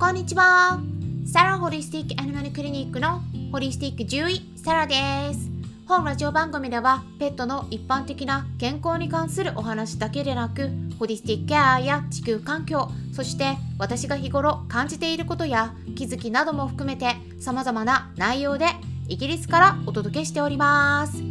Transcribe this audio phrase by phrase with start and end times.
[0.00, 0.80] こんにちは。
[1.26, 3.20] サラホリスティックアニマルクリニックの
[3.52, 4.94] ホリスティック獣医サラで
[5.34, 5.50] す。
[5.86, 18.68] 本ラジオ番組ではペットの一般的な健康に関するお話だけでなくホリスティックケアや地球環境そして私が日頃感じていることや気づきなども含めて様々な内容で
[19.06, 21.22] イギリスからお届けしております。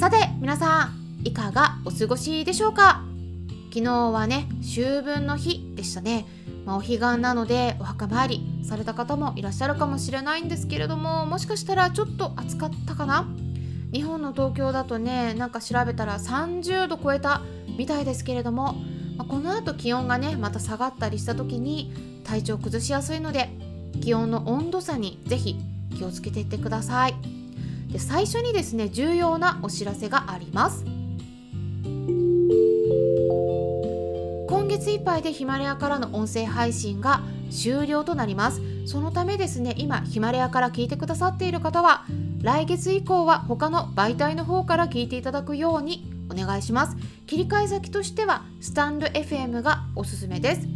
[0.00, 3.07] さて皆さんいかがお過ごしでしょうか？
[3.68, 6.26] 昨日はね秋分の日でしたね、
[6.64, 13.28] まあ、お彼岸なのでお墓参りされた方もいらっしゃるかもしれないんですけれどももしかしたらちょっと暑かったかな？
[13.92, 17.42] 日本の東京だとねなんか調べたら30度超えた
[17.78, 18.74] みたいですけれども、
[19.16, 23.48] まあ、このあと気温がねまた下がったりした時に体調崩しやすいので
[24.02, 25.56] 気温の温度差にぜひ
[25.96, 27.14] 気をつけていってください。
[27.90, 30.84] で最初にですね重要なお知らせがあります。
[34.78, 42.04] 月いっぱいでヒマラヤからの音声配信が終了となりますそのためですね今ヒマラヤから聞いてくださっている方は
[42.42, 50.68] 来月以降は他の媒体の方から聞いていただくようにお願いします切り替え先としてはスタンド FM がおすすめです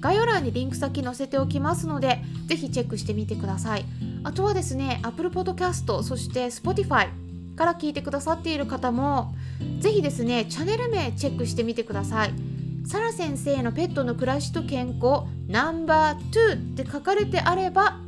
[0.00, 3.84] 概要欄にリンク先載せておきますのでぜひチェックしてみてください
[4.24, 7.08] あとはですね Apple Podcast そして Spotify
[7.54, 9.34] から聞いてくださっている方も
[9.80, 12.51] ぜひですねチャンネル名チェックしてみてください
[12.84, 17.98] サラ先生のペットの暮らしと健康ナンバー2って書かれてあれば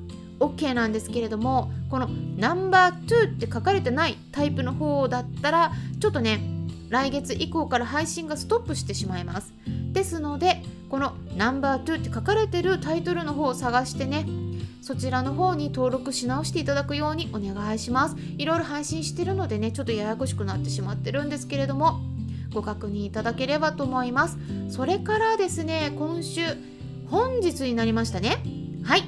[0.41, 6.41] OK なんですけれどもこのナンバー2って書かれてないタイプの方だったらちょっとね
[6.91, 9.53] 来月以降から配信がストップしてしまいます。
[9.93, 14.27] ですのでこのナンバー2って書かれてるタイトルの方を探してね
[14.83, 18.17] そちらの方に登録し直していただくようにお願いします。
[18.37, 22.01] いろいろ配信してるのでねちょっとややこしくなってしまってるんですけれども
[22.55, 24.39] ご確認いただければと思います。
[24.71, 26.43] それからですね今週
[27.11, 28.43] 本日になりましたね。
[28.83, 29.03] はい。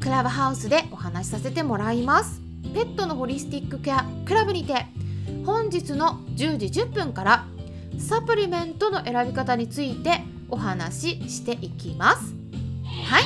[0.00, 2.40] クラブハウスでお話しさせてもらいます。
[2.74, 4.86] ペットのホリスティックケアクラブにて
[5.46, 7.46] 本日の10時10分から
[7.98, 12.34] サプリメントの選び方についてお話ししていきます。
[13.06, 13.22] はい。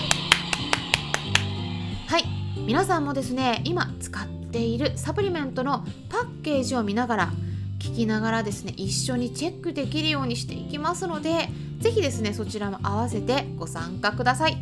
[2.07, 2.25] はい。
[2.67, 7.33] 皆さんもですね今使っているサプリメントのパッケージを見ながら
[7.81, 11.49] 聞きながらですね一緒にチェックできるようにしていきますので
[11.81, 14.57] 是非ですねそちらも合わせてご参加ください。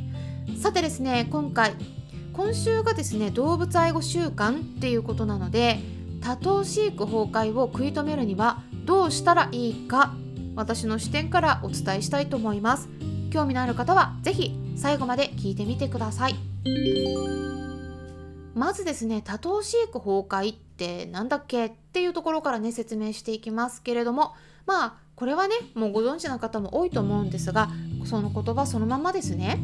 [0.59, 1.75] さてですね今回
[2.33, 5.81] 今週がですね動物愛護週間っていうことなので
[6.23, 10.15] 多頭飼育崩壊を食い止めるにはどうしたらいいか
[10.57, 12.89] 私の視点からお伝えしたいと思います。
[13.31, 17.58] 興味のある方は是非最後まで聞いてみてください。
[18.59, 24.35] まずですね多頭飼育崩壊って何だっけっていうところからね説明していきますけれども
[24.67, 27.71] まあこれはねもうご存知の方も多いと思うんですが
[28.05, 29.59] その言葉そのままですね。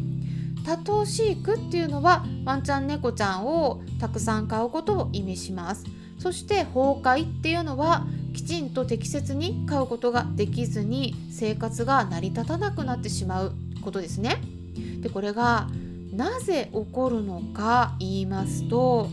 [0.64, 5.84] 多頭飼育っていうのはワンちゃん猫ちゃんをたくさん飼うことを意味します。
[6.18, 14.40] そして崩壊っていうのはきちんと適切に飼うことができずに生活が成り立たなくなってしまうことですね。
[15.00, 15.68] でこれが
[16.14, 19.08] なぜ起こるのか言いますと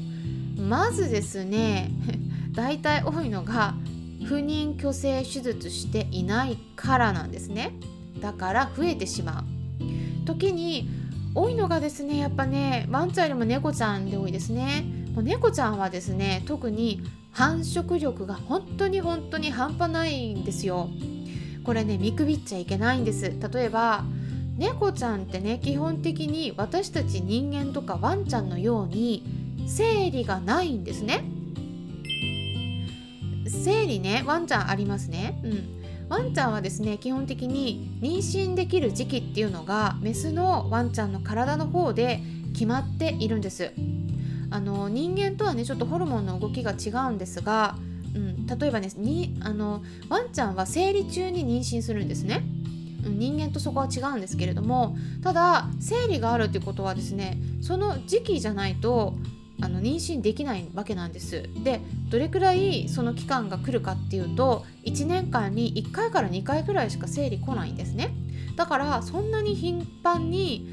[0.57, 1.91] まずですね
[2.53, 3.73] 大体多いのが
[4.25, 7.73] 不妊去勢手術していないからなんですね。
[8.21, 10.25] だから増えてしまう。
[10.25, 10.87] 時に
[11.33, 14.85] 多いのがですねやっぱねワンちゃんよりも猫ちゃんで多いですね。
[15.15, 17.01] もう猫ちゃんはですね特に
[17.31, 20.89] 繁殖力が本当に本当に半端ないんですよ。
[21.63, 23.33] これね見くびっちゃいけないんです。
[23.51, 24.03] 例えば
[24.61, 29.25] 猫ちゃんってね基本的に私たち人間とかワンちゃんのように
[29.67, 31.23] 生理がないんですね。
[33.47, 35.41] 生理ねワンちゃんありますね。
[35.43, 35.81] うん。
[36.09, 42.19] ワンちゃんはですね基本的に妊娠できる時期っていうのがメスのワンちゃんの体の方で
[42.53, 43.71] 決まっているんです。
[44.51, 47.77] あの人間とはねちょっとホルモンの動きが違うんですが、
[48.13, 52.43] うん、例えばねにあのワンちゃんは生理中に妊娠するんですね。
[53.03, 59.15] 人間とそこは違うんですけれどもただ生理があるっていうことはですねその時期じゃないと
[59.61, 61.43] あの妊娠できないわけなんです。
[61.63, 68.13] でどれくらいその期間が来るかっていうと1年間に1回から2回くらいしか生理来ないんですね。
[68.55, 70.67] だからそんなに頻繁に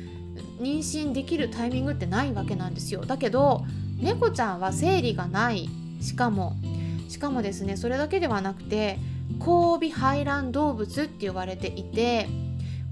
[0.61, 3.05] 妊娠できるタイミングってないわけなんですよ。
[3.05, 3.65] だけど
[4.01, 5.69] 猫ちゃんは生理がない。
[6.01, 6.57] しかも
[7.09, 8.99] しかもですねそれだけではなくて
[9.39, 12.29] 交尾排卵動物って呼ばれていて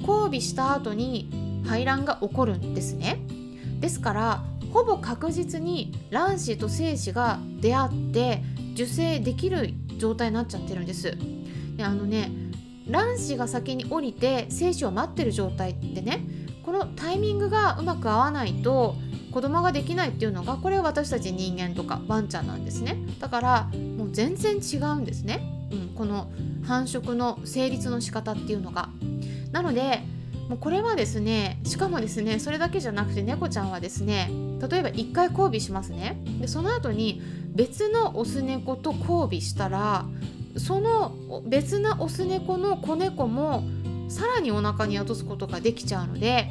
[0.00, 3.18] 交尾した後に排卵が起こるんですね。
[3.80, 8.42] ですからほぼ確実に卵子と精子が出会って
[8.74, 11.16] 受精できる状態になっちゃってるんです。
[11.76, 12.30] であのね
[12.88, 16.24] 卵子が先に降りて精子を待ってる状態ってね
[16.64, 18.96] このタイミングがうまく合わないと
[19.32, 22.96] 子供ができないっていうのがこれは私たち人間とかワンちゃんなんですね。
[23.18, 26.30] だからもう全然違うんですね、うん、この
[26.64, 28.88] 繁殖の成立の仕方っていうのが。
[29.52, 30.00] なので
[30.48, 34.30] もうこれはですねしかもですねそれだけじゃなくて猫ちゃんはですね
[34.60, 36.20] 例えば1回交尾しますね。
[36.40, 37.20] でその後に
[37.54, 40.06] 別のオス猫と交尾したら
[40.56, 43.64] その別なオス猫の子猫も
[44.08, 46.48] さらにお腹に宿すことができちゃうので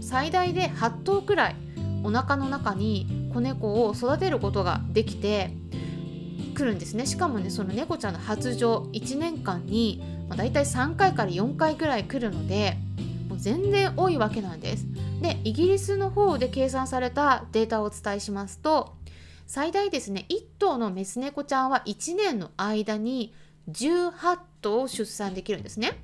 [0.00, 1.56] 最大で8頭くらい
[2.02, 5.54] お腹の中に子猫を育てることができて
[6.54, 12.76] くるんですねしかもねその猫ちゃんの発情1年間に、まあ、大体3回から4回くらい来るので
[13.28, 14.86] もう全然多いわけなんです。
[15.20, 18.94] でイギリスの方で計算されたデータをお伝えしますと
[19.46, 23.34] 最大ですね1頭のメス猫ちゃんは1年の間に
[23.70, 25.98] 18頭出産できるんですね。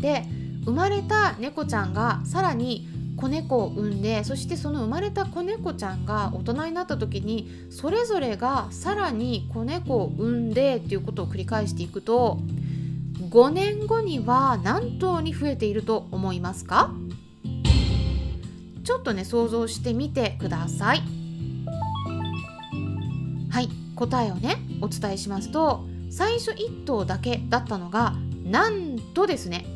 [0.00, 0.24] で
[0.64, 12.38] 生まれた猫ちゃんがさらに子猫を産んでそしてその生まれた子猫ちゃんが大人になった時にそれぞれがさらに子猫を産んでっていうことを繰り返していくと
[13.28, 16.92] 5年後には何頭に増えていると思いますか？
[18.82, 21.02] ちょっとね想像してみてください。
[23.50, 28.14] はい答えをねお伝えしますと最初1頭だけだったのが
[28.44, 29.66] なんとですね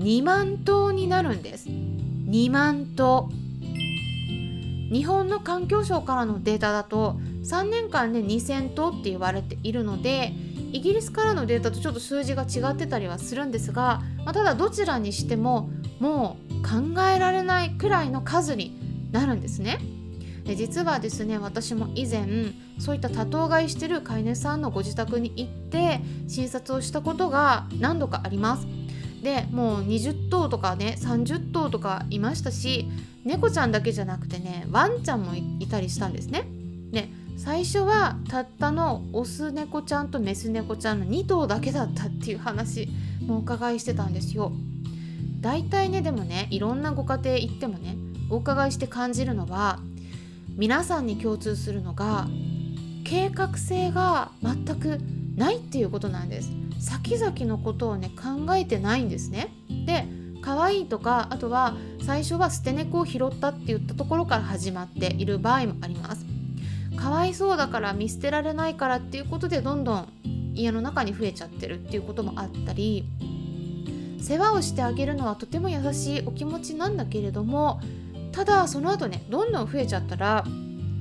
[0.00, 3.30] 2万頭になるんです2万頭
[4.90, 10.32] 日本の環境省からのデータだと3年間で2000頭って言われているので
[10.72, 19.78] イギリスからのデータとちょっと数字が違ってたりはするんですが、まあ、ただどちらにしてももう考えられないくらいの数になるんですね。
[20.44, 22.26] で実はですね私も以前
[22.78, 28.66] そういった多頭飼いしてる飼い主さんのご自宅に行って診察をしたことが何度かあります。
[29.22, 32.86] でもう20頭とかね30頭とかいましたし
[33.24, 36.46] 猫ちゃんだけじゃなくてねワンちゃんもいたりしたんですね。
[36.90, 42.88] で最初はたったのオス猫ちゃんとメス猫ちゃんの2頭だけだったっていう話
[43.26, 44.52] もお伺いしてたんですよ。
[45.40, 47.96] 大体ねでもねいろんなご家庭行ってもね
[48.30, 49.80] お伺いして感じるのは
[50.56, 52.28] 皆さんに共通するのが
[53.04, 54.98] 計画性が全く
[55.36, 56.59] ないっていうことなんです。
[56.80, 59.48] 先々のことをね考えてないんですね。
[59.86, 60.06] で
[60.42, 66.24] 可愛いとかあとは最初は捨て猫を拾ったって言ったところから始まっている場合もあります。
[66.96, 70.08] かわいそうだから見捨てられないからっていうことでどんどん
[70.54, 73.04] 家の中に増えちゃってるっていうこともあったり
[74.20, 77.80] 世話をしてあげるのはとても優しいお気持ちなんだけれども
[78.32, 80.44] ただその後ねどんどん増えちゃったら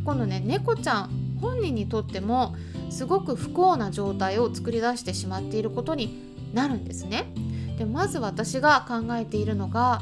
[0.05, 2.55] 今度ね猫ちゃん本人にとっても
[2.89, 7.31] すごく不幸な状態を作り出してしまっていることになるんですね。
[7.77, 10.01] でまず私が考えているのが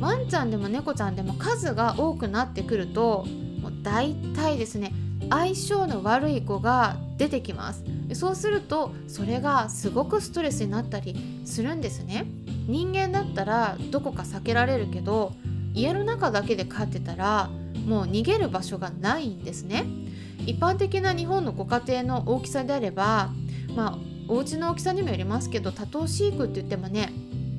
[0.00, 3.24] ワンちゃんでも猫ちゃんでも数が多くなってくると
[3.60, 4.92] もう大体ですね
[5.30, 7.84] 相性の悪い子が出てきます。
[8.14, 12.26] そうするとそれがすごくストレスになったりするんですね。
[12.66, 15.32] 人間だったらどこか避けられるけど
[15.74, 17.50] 家の中だけで飼ってたら
[17.86, 19.84] もう逃げる場所がないんですね。
[20.48, 23.30] 一般的な日本のご家庭の大きさであれば
[23.76, 23.98] まあ
[24.28, 27.12] お家の大きさにもよりますけど多頭飼育って言ってもね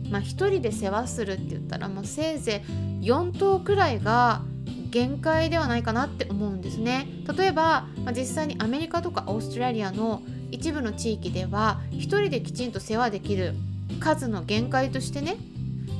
[0.09, 2.63] まあ、1人で世話するって言ったらもうせいぜ
[2.99, 4.41] い4頭くらいが
[4.89, 7.07] 限界ではないかなって思うんですね。
[7.37, 13.53] 例えば、まあ、実際にアメリカとかオーストラリアの一部の地域では1人できちんと世話できる
[13.99, 15.37] 数の限界としてね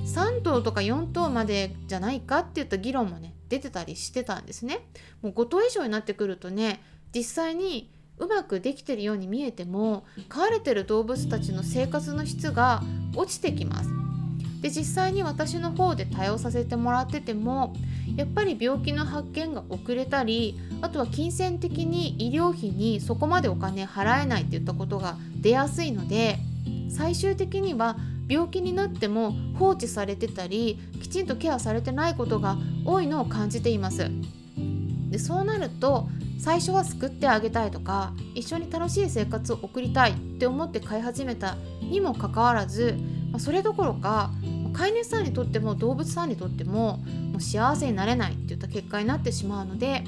[0.08, 4.88] 3頭とか4頭までじゃないかっていった議論もね出てたりしてたんですね。
[5.22, 6.82] もう5頭以上になってくるとね
[7.14, 12.84] 実際にうまくできてるように見えても飼われてる動物たちの生活の質が
[13.16, 13.90] 落ちてきます。
[14.62, 17.74] で実際に私の方で対応させてもらってても
[18.18, 26.40] やっぱり病気の発見が遅れたりあとは金銭的に医療費にそこまでお金払えないっていったことが出やすいので
[26.90, 27.98] 最終的には
[28.30, 34.10] 病気になっても放置されてたりきちんとケアされてないことが多いのを感じています。
[35.10, 36.08] でそうなると
[36.40, 42.96] 最初は救ってあげたいとか一緒に楽しい生活を送りたいって思って飼い始めたにもかかわらず、
[43.32, 44.32] ま、それどころか
[44.72, 46.98] 飼い主さんにとっても動物さんにとっても
[47.32, 50.04] もう幸せになれないっていった結果になってしまうので、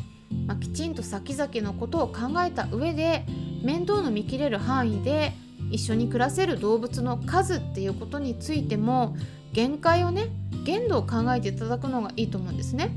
[0.46, 3.26] まあ、きちんと先々のことを考えた上で
[3.64, 5.34] 面倒の見きれる範囲で
[5.72, 9.16] 一緒に暮らせる動物の数っていうことについても
[9.54, 10.28] 限界をね
[10.64, 12.92] 限度を考えていただくのがいいと思うんですね。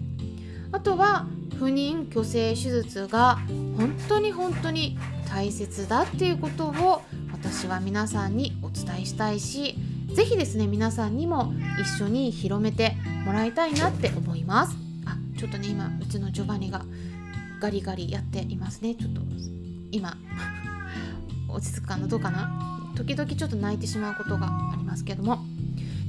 [0.72, 1.26] あとは
[1.58, 3.38] 不妊去勢手術が
[3.78, 7.02] 本当に本当に大切だっていうことを
[7.32, 9.76] 私は皆さんにお伝えしたいし
[10.12, 14.76] 是非ですね皆さんにも一緒に広めてもらいたいなって思います
[15.06, 16.84] あちょっとね今うちのジョバニが
[17.60, 19.20] ガリガリやっていますねちょっと
[19.92, 20.16] 今
[21.54, 22.06] 落ち着くかな？
[22.06, 22.92] どうかな？
[22.96, 25.44] 時々ちょっと泣いてしまうことがありますけども。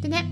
[0.02, 0.26] でね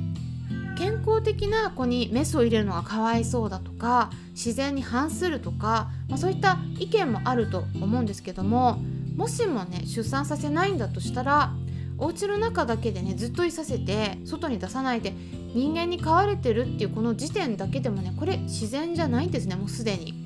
[0.77, 8.79] 健康的な子にメスを入れるのがかわいそうだとか自然に反するとか、まあ、そういった意見もあると思うんですけども
[9.15, 11.53] もしもね出産させないんだとしたら
[11.99, 15.13] お家の中だけでねずっといさせて外に出さないで
[15.53, 20.21] 人間に飼われてるっていうこの時点だけでもねこれ自然じゃないんですねもうすでに。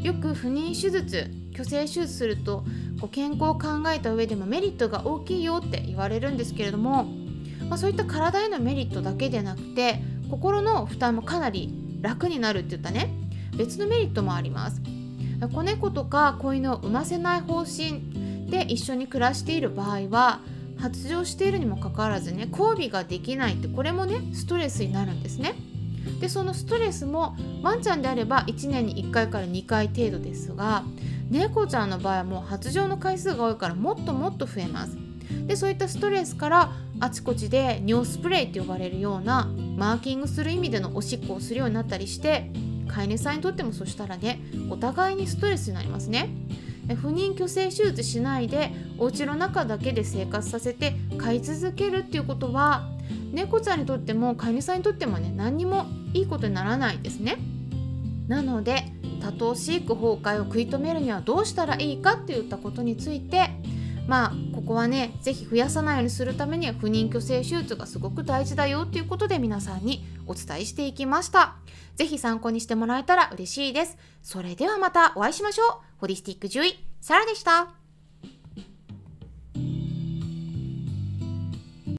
[0.00, 2.64] よく不妊手術去勢手術すると
[3.02, 7.06] こう健康を考えた上でもメリットが大きいよって言われるんですけれども、
[7.68, 13.10] まあ、そういった体へのメリットだけでなくて心の負担もかなり楽になるっていったね。
[13.56, 14.80] 別のメリットもあります。
[15.52, 20.40] 子猫とか子犬を産ませない方針で一緒に暮らしている場合は
[20.78, 25.54] 発情しているにもかかわらずね交尾ができないってこれもねストレスになるんですね。
[26.20, 30.84] でそのストレスもワンちゃんであれば1年に1回から2回程度ですが
[31.38, 34.98] 猫ちゃんの場合はもう発情の回数が多いからもっともっと増えます。
[35.46, 39.46] でそういったストレスからあちこちで尿スプレーって呼ばれるような
[39.76, 42.50] マーキングする意味でのおしっこをするようになったりして
[42.86, 46.28] 飼い主さんにとってもそしたらねお互いにストレスになりますね。
[47.00, 52.90] 不妊去勢手術しないでお家の中だけで生活させて飼い続けるっていうことは
[53.32, 57.38] 猫ちゃんにとっても飼い主さんにとってもね何にもいいことにならないですね。
[58.28, 58.84] なので
[59.22, 63.50] 多頭飼育崩壊を食い止めるにはどうしたらいいかって言ったことについて
[64.08, 71.56] まあここはね是非増やさないようにするためには不妊去勢手術がすごく大事だよっていうことで皆さんにお伝えしていきました。
[71.96, 73.96] 是非参考にしてもらえたら嬉しいです。
[74.22, 75.68] それではまたお会いしましょう。
[75.98, 77.81] ホリスティック獣医サラでした。